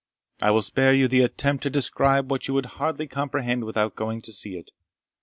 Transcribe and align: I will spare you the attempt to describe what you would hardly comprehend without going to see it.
I 0.41 0.49
will 0.49 0.63
spare 0.63 0.95
you 0.95 1.07
the 1.07 1.21
attempt 1.21 1.61
to 1.61 1.69
describe 1.69 2.31
what 2.31 2.47
you 2.47 2.55
would 2.55 2.65
hardly 2.81 3.05
comprehend 3.05 3.65
without 3.65 3.95
going 3.95 4.23
to 4.23 4.33
see 4.33 4.57
it. 4.57 4.71